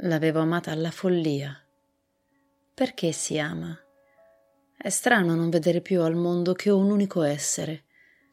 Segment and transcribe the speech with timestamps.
[0.00, 1.58] L'avevo amata alla follia.
[2.74, 3.74] Perché si ama?
[4.76, 7.84] È strano non vedere più al mondo che un unico essere,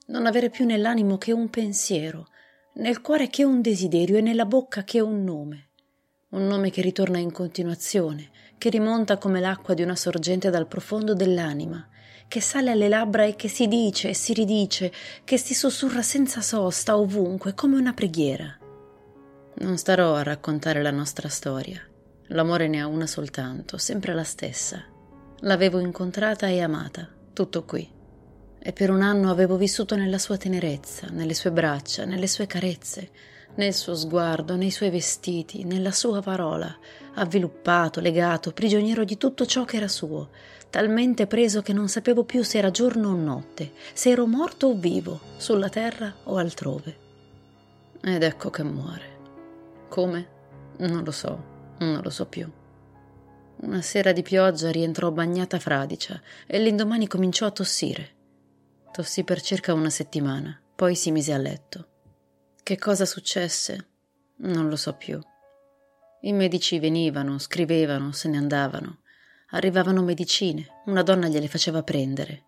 [0.08, 2.28] non avere più nell'animo che un pensiero,
[2.74, 5.70] nel cuore che un desiderio e nella bocca che un nome.
[6.32, 11.14] Un nome che ritorna in continuazione, che rimonta come l'acqua di una sorgente dal profondo
[11.14, 11.88] dell'anima,
[12.28, 14.92] che sale alle labbra e che si dice e si ridice,
[15.24, 18.58] che si sussurra senza sosta ovunque come una preghiera.
[19.56, 21.80] Non starò a raccontare la nostra storia.
[22.28, 24.84] L'amore ne ha una soltanto, sempre la stessa.
[25.42, 27.88] L'avevo incontrata e amata, tutto qui.
[28.60, 33.12] E per un anno avevo vissuto nella sua tenerezza, nelle sue braccia, nelle sue carezze,
[33.56, 36.76] nel suo sguardo, nei suoi vestiti, nella sua parola,
[37.16, 40.30] avviluppato, legato, prigioniero di tutto ciò che era suo,
[40.70, 44.74] talmente preso che non sapevo più se era giorno o notte, se ero morto o
[44.74, 46.98] vivo, sulla terra o altrove.
[48.02, 49.13] Ed ecco che muore.
[49.94, 50.28] Come?
[50.78, 52.52] Non lo so, non lo so più.
[53.58, 58.16] Una sera di pioggia rientrò bagnata fradicia e l'indomani cominciò a tossire.
[58.92, 61.88] Tossì per circa una settimana, poi si mise a letto.
[62.64, 63.88] Che cosa successe?
[64.38, 65.20] Non lo so più.
[66.22, 69.02] I medici venivano, scrivevano, se ne andavano.
[69.50, 72.46] Arrivavano medicine, una donna gliele faceva prendere.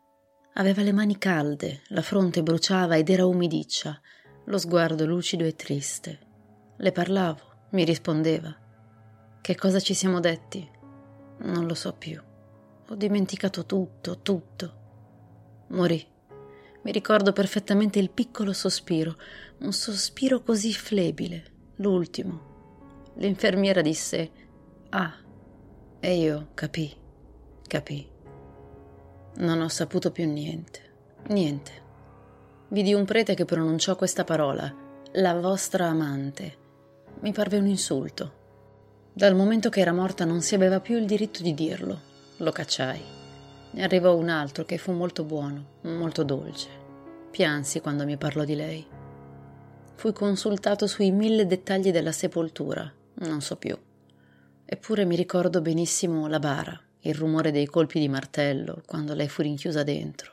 [0.54, 4.02] Aveva le mani calde, la fronte bruciava ed era umidiccia,
[4.46, 6.26] lo sguardo lucido e triste.
[6.78, 8.54] Le parlavo, mi rispondeva.
[9.40, 10.70] Che cosa ci siamo detti?
[11.38, 12.22] Non lo so più.
[12.90, 14.74] Ho dimenticato tutto, tutto.
[15.70, 16.06] Morì.
[16.82, 19.16] Mi ricordo perfettamente il piccolo sospiro,
[19.60, 21.46] un sospiro così flebile,
[21.78, 23.14] l'ultimo.
[23.16, 24.32] L'infermiera disse
[24.90, 25.16] Ah,
[26.02, 26.94] e io capì,
[27.66, 28.06] capì.
[29.38, 30.82] Non ho saputo più niente,
[31.28, 31.72] niente.
[32.68, 34.74] Vidi un prete che pronunciò questa parola,
[35.14, 36.64] la vostra amante
[37.22, 38.44] mi parve un insulto.
[39.14, 42.02] Dal momento che era morta non si aveva più il diritto di dirlo.
[42.38, 43.02] Lo cacciai.
[43.72, 46.70] Ne arrivò un altro che fu molto buono, molto dolce.
[47.32, 48.86] Piansi quando mi parlò di lei.
[49.96, 53.78] Fui consultato sui mille dettagli della sepoltura, non so più.
[54.66, 59.42] Eppure mi ricordo benissimo la bara, il rumore dei colpi di martello quando lei fu
[59.42, 60.32] rinchiusa dentro.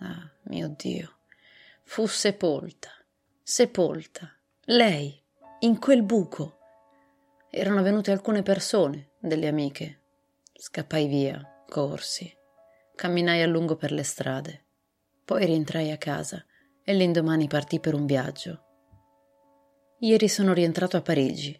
[0.00, 1.18] Ah, mio Dio.
[1.82, 2.88] Fu sepolta,
[3.42, 4.30] sepolta.
[4.66, 5.21] Lei,
[5.64, 6.58] in quel buco.
[7.48, 10.00] Erano venute alcune persone, delle amiche.
[10.52, 12.32] Scappai via, corsi,
[12.96, 14.64] camminai a lungo per le strade.
[15.24, 16.44] Poi rientrai a casa
[16.82, 18.64] e l'indomani partì per un viaggio.
[20.00, 21.56] Ieri sono rientrato a Parigi.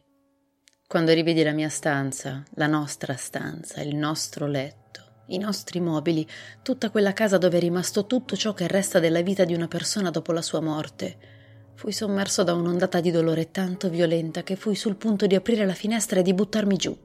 [0.89, 6.29] Quando rividi la mia stanza, la nostra stanza, il nostro letto, i nostri mobili,
[6.63, 10.11] tutta quella casa dove è rimasto tutto ciò che resta della vita di una persona
[10.11, 11.42] dopo la sua morte,
[11.83, 15.75] Fui sommerso da un'ondata di dolore tanto violenta che fui sul punto di aprire la
[15.75, 16.97] finestra e di buttarmi giù.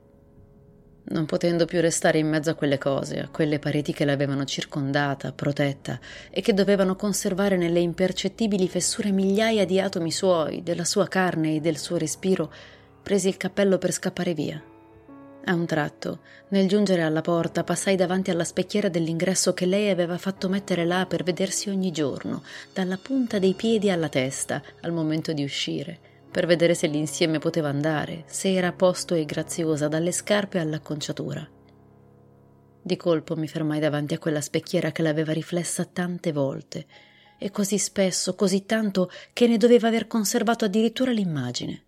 [1.05, 5.31] Non potendo più restare in mezzo a quelle cose, a quelle pareti che l'avevano circondata,
[5.31, 11.55] protetta e che dovevano conservare nelle impercettibili fessure migliaia di atomi suoi, della sua carne
[11.55, 12.53] e del suo respiro,
[13.01, 14.61] presi il cappello per scappare via.
[15.49, 20.17] A un tratto, nel giungere alla porta, passai davanti alla specchiera dell'ingresso che lei aveva
[20.17, 25.31] fatto mettere là per vedersi ogni giorno, dalla punta dei piedi alla testa, al momento
[25.31, 25.97] di uscire,
[26.29, 31.49] per vedere se l'insieme poteva andare, se era a posto e graziosa dalle scarpe all'acconciatura.
[32.81, 36.85] Di colpo mi fermai davanti a quella specchiera che l'aveva riflessa tante volte,
[37.39, 41.86] e così spesso, così tanto, che ne doveva aver conservato addirittura l'immagine.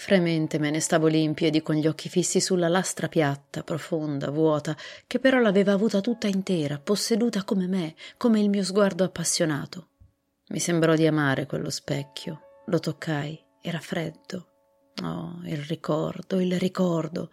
[0.00, 4.30] Fremente me ne stavo lì in piedi con gli occhi fissi sulla lastra piatta, profonda,
[4.30, 4.74] vuota,
[5.06, 9.88] che però l'aveva avuta tutta intera, posseduta come me, come il mio sguardo appassionato.
[10.48, 12.62] Mi sembrò di amare quello specchio.
[12.68, 14.46] Lo toccai, era freddo.
[15.02, 17.28] Oh, il ricordo, il ricordo.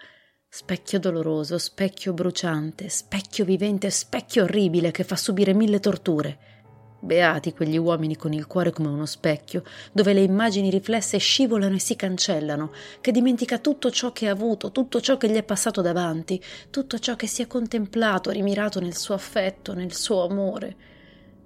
[0.49, 6.56] Specchio doloroso, specchio bruciante, specchio vivente, specchio orribile che fa subire mille torture.
[6.99, 11.79] Beati quegli uomini con il cuore come uno specchio, dove le immagini riflesse scivolano e
[11.79, 12.71] si cancellano,
[13.01, 16.41] che dimentica tutto ciò che ha avuto, tutto ciò che gli è passato davanti,
[16.71, 20.75] tutto ciò che si è contemplato, rimirato nel suo affetto, nel suo amore.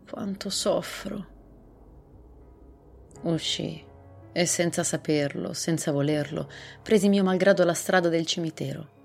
[0.09, 1.27] Quanto soffro.
[3.23, 3.83] Uscì
[4.33, 6.49] e senza saperlo, senza volerlo,
[6.81, 8.99] presi mio malgrado la strada del cimitero.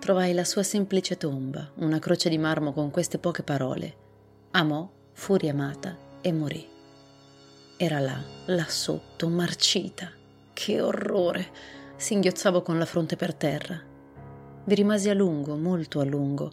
[0.00, 4.04] Trovai la sua semplice tomba, una croce di marmo con queste poche parole.
[4.50, 6.68] Amò fu riamata e morì.
[7.78, 10.12] Era là, là sotto, marcita.
[10.52, 11.48] Che orrore!
[11.96, 13.82] Singhiozzavo con la fronte per terra.
[14.64, 16.52] Vi rimasi a lungo, molto a lungo.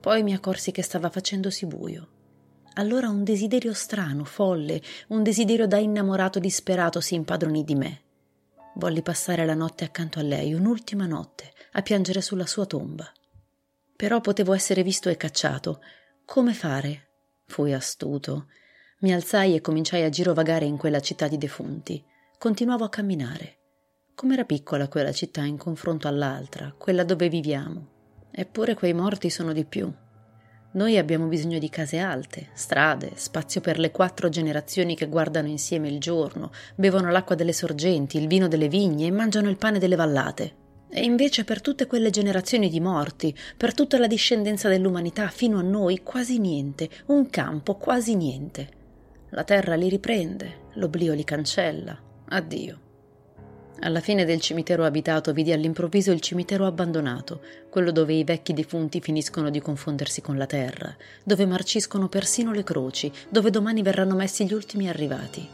[0.00, 2.08] Poi mi accorsi che stava facendosi buio.
[2.74, 8.02] Allora un desiderio strano, folle, un desiderio da innamorato disperato si impadronì di me.
[8.76, 13.12] Volli passare la notte accanto a lei, un'ultima notte, a piangere sulla sua tomba.
[13.96, 15.80] Però potevo essere visto e cacciato.
[16.24, 17.08] Come fare?
[17.46, 18.46] Fui astuto.
[19.00, 22.02] Mi alzai e cominciai a girovagare in quella città di defunti.
[22.38, 23.58] Continuavo a camminare.
[24.14, 27.88] Com'era piccola quella città in confronto all'altra, quella dove viviamo.
[28.30, 29.92] Eppure quei morti sono di più.
[30.72, 35.88] Noi abbiamo bisogno di case alte, strade, spazio per le quattro generazioni che guardano insieme
[35.88, 39.96] il giorno, bevono l'acqua delle sorgenti, il vino delle vigne e mangiano il pane delle
[39.96, 40.62] vallate.
[40.96, 45.62] E invece per tutte quelle generazioni di morti, per tutta la discendenza dell'umanità fino a
[45.62, 48.68] noi, quasi niente, un campo, quasi niente.
[49.30, 52.00] La terra li riprende, l'oblio li cancella.
[52.28, 52.78] Addio.
[53.80, 59.00] Alla fine del cimitero abitato vidi all'improvviso il cimitero abbandonato, quello dove i vecchi defunti
[59.00, 60.94] finiscono di confondersi con la terra,
[61.24, 65.44] dove marciscono persino le croci, dove domani verranno messi gli ultimi arrivati.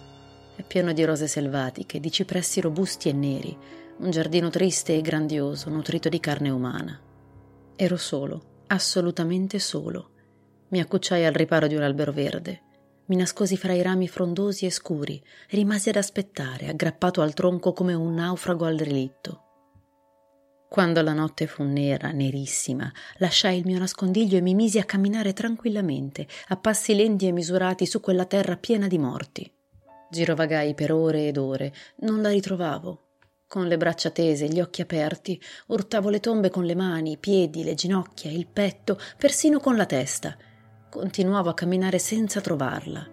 [0.54, 3.56] È pieno di rose selvatiche, di cipressi robusti e neri,
[4.00, 6.98] un giardino triste e grandioso, nutrito di carne umana.
[7.76, 10.12] Ero solo, assolutamente solo.
[10.68, 12.62] Mi accucciai al riparo di un albero verde.
[13.06, 17.92] Mi nascosi fra i rami frondosi e scuri, rimasi ad aspettare, aggrappato al tronco come
[17.92, 19.44] un naufrago al relitto.
[20.66, 25.34] Quando la notte fu nera, nerissima, lasciai il mio nascondiglio e mi misi a camminare
[25.34, 29.52] tranquillamente, a passi lenti e misurati su quella terra piena di morti.
[30.08, 33.08] Girovagai per ore ed ore, non la ritrovavo.
[33.50, 37.64] Con le braccia tese, gli occhi aperti, urtavo le tombe con le mani, i piedi,
[37.64, 40.36] le ginocchia, il petto, persino con la testa.
[40.88, 43.04] Continuavo a camminare senza trovarla.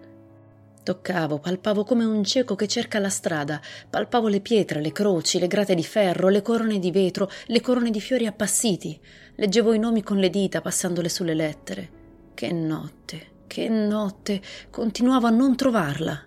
[0.84, 5.48] Toccavo, palpavo come un cieco che cerca la strada, palpavo le pietre, le croci, le
[5.48, 8.96] grate di ferro, le corone di vetro, le corone di fiori appassiti.
[9.34, 11.90] Leggevo i nomi con le dita, passandole sulle lettere.
[12.34, 14.40] Che notte, che notte,
[14.70, 16.24] continuavo a non trovarla.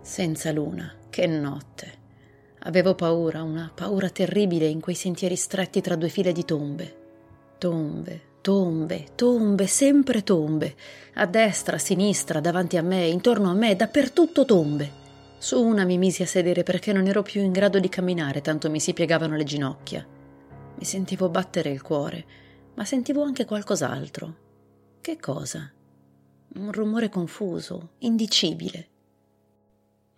[0.00, 2.01] Senza luna, che notte.
[2.64, 7.00] Avevo paura, una paura terribile in quei sentieri stretti tra due file di tombe.
[7.58, 10.76] Tombe, tombe, tombe, sempre tombe.
[11.14, 15.00] A destra, a sinistra, davanti a me, intorno a me, dappertutto tombe.
[15.38, 18.70] Su una mi misi a sedere perché non ero più in grado di camminare, tanto
[18.70, 20.06] mi si piegavano le ginocchia.
[20.76, 22.24] Mi sentivo battere il cuore,
[22.74, 24.36] ma sentivo anche qualcos'altro.
[25.00, 25.68] Che cosa?
[26.54, 28.90] Un rumore confuso, indicibile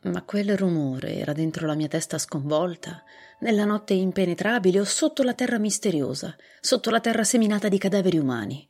[0.05, 3.03] ma quel rumore era dentro la mia testa sconvolta,
[3.41, 8.67] nella notte impenetrabile o sotto la terra misteriosa, sotto la terra seminata di cadaveri umani.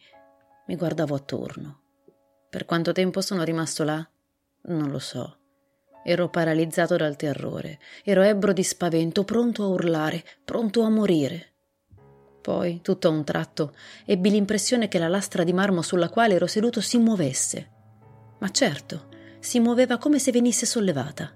[0.67, 1.81] Mi guardavo attorno.
[2.49, 4.09] Per quanto tempo sono rimasto là?
[4.67, 5.39] Non lo so.
[6.05, 11.53] Ero paralizzato dal terrore, ero ebbro di spavento, pronto a urlare, pronto a morire.
[12.41, 13.75] Poi, tutto a un tratto,
[14.05, 17.71] ebbi l'impressione che la lastra di marmo sulla quale ero seduto si muovesse.
[18.39, 19.09] Ma certo,
[19.45, 21.31] si muoveva come se venisse sollevata.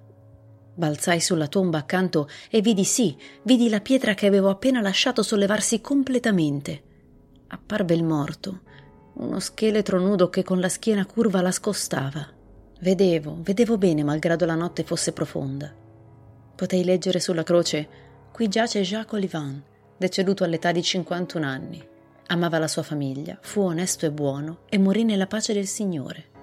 [0.75, 5.83] Balzai sulla tomba accanto e vidi sì, vidi la pietra che avevo appena lasciato sollevarsi
[5.83, 6.83] completamente.
[7.49, 8.61] Apparve il morto,
[9.17, 12.27] uno scheletro nudo che con la schiena curva la scostava.
[12.81, 15.71] Vedevo, vedevo bene, malgrado la notte fosse profonda.
[16.57, 17.89] Potei leggere sulla croce:
[18.33, 19.63] Qui giace Jacques Olivin,
[19.99, 21.87] deceduto all'età di 51 anni.
[22.29, 26.38] Amava la sua famiglia, fu onesto e buono e morì nella pace del Signore.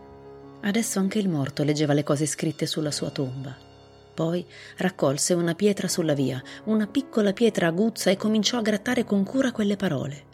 [0.65, 3.55] Adesso anche il morto leggeva le cose scritte sulla sua tomba.
[4.15, 4.43] Poi
[4.77, 9.51] raccolse una pietra sulla via, una piccola pietra aguzza e cominciò a grattare con cura
[9.51, 10.33] quelle parole.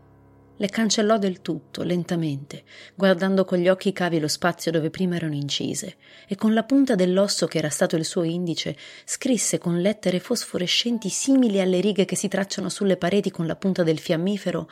[0.56, 2.64] Le cancellò del tutto, lentamente,
[2.96, 5.98] guardando con gli occhi cavi lo spazio dove prima erano incise,
[6.28, 11.10] e con la punta dell'osso che era stato il suo indice, scrisse con lettere fosforescenti
[11.10, 14.70] simili alle righe che si tracciano sulle pareti con la punta del fiammifero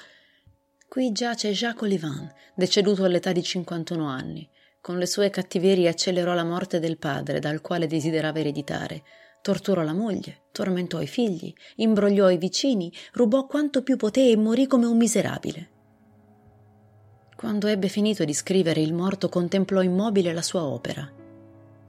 [0.89, 4.49] Qui giace Jacques Olivan, deceduto all'età di 51 anni.
[4.81, 9.03] Con le sue cattiverie accelerò la morte del padre, dal quale desiderava ereditare.
[9.41, 14.67] Torturò la moglie, tormentò i figli, imbrogliò i vicini, rubò quanto più poté e morì
[14.67, 15.69] come un miserabile.
[17.36, 21.09] Quando ebbe finito di scrivere, il morto contemplò immobile la sua opera.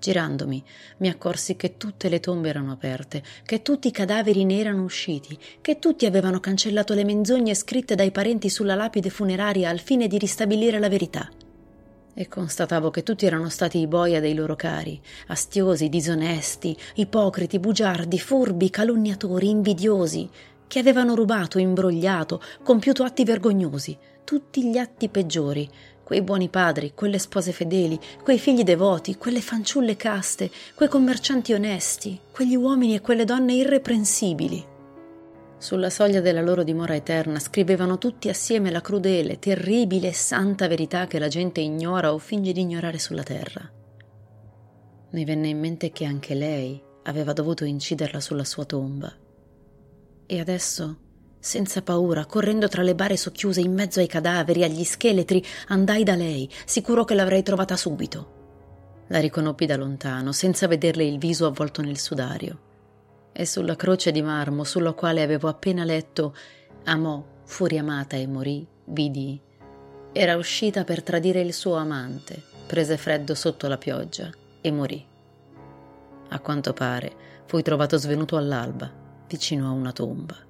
[0.01, 0.63] Girandomi,
[0.99, 5.39] mi accorsi che tutte le tombe erano aperte, che tutti i cadaveri ne erano usciti,
[5.61, 10.19] che tutti avevano cancellato le menzogne scritte dai parenti sulla lapide funeraria al fine di
[10.19, 11.29] ristabilire la verità.
[12.21, 18.19] E constatavo che tutti erano stati i boia dei loro cari, astiosi, disonesti, ipocriti, bugiardi,
[18.19, 20.29] furbi, calunniatori, invidiosi,
[20.67, 25.67] che avevano rubato, imbrogliato, compiuto atti vergognosi, tutti gli atti peggiori,
[26.05, 32.21] quei buoni padri, quelle spose fedeli, quei figli devoti, quelle fanciulle caste, quei commercianti onesti,
[32.31, 34.70] quegli uomini e quelle donne irreprensibili.
[35.61, 41.07] Sulla soglia della loro dimora eterna scrivevano tutti assieme la crudele, terribile e santa verità
[41.07, 43.71] che la gente ignora o finge di ignorare sulla terra.
[45.11, 49.15] Mi venne in mente che anche lei aveva dovuto inciderla sulla sua tomba.
[50.25, 50.97] E adesso
[51.39, 56.15] senza paura, correndo tra le bare socchiuse in mezzo ai cadaveri, agli scheletri, andai da
[56.15, 59.05] lei, sicuro che l'avrei trovata subito.
[59.09, 62.70] La riconobbi da lontano, senza vederle il viso avvolto nel sudario.
[63.33, 66.35] E sulla croce di marmo, sulla quale avevo appena letto
[66.85, 69.41] Amò, fu riamata e morì, vidi.
[70.13, 75.07] Era uscita per tradire il suo amante, prese freddo sotto la pioggia e morì.
[76.29, 77.15] A quanto pare,
[77.47, 78.91] fui trovato svenuto all'alba,
[79.29, 80.50] vicino a una tomba.